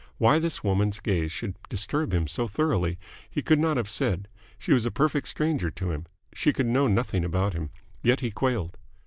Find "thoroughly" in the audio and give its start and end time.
2.47-2.97